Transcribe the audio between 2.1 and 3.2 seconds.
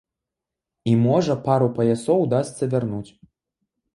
удасца вярнуць.